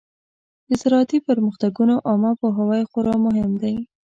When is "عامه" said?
2.07-2.31